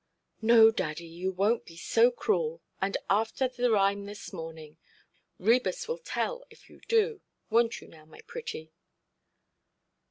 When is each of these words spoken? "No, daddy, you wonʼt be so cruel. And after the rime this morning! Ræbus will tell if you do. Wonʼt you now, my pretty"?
"No, 0.41 0.71
daddy, 0.71 1.05
you 1.05 1.31
wonʼt 1.31 1.65
be 1.65 1.77
so 1.77 2.09
cruel. 2.09 2.59
And 2.81 2.97
after 3.07 3.47
the 3.47 3.69
rime 3.69 4.05
this 4.07 4.33
morning! 4.33 4.77
Ræbus 5.39 5.87
will 5.87 5.99
tell 5.99 6.43
if 6.49 6.71
you 6.71 6.81
do. 6.87 7.21
Wonʼt 7.51 7.81
you 7.81 7.87
now, 7.87 8.05
my 8.05 8.21
pretty"? 8.25 8.71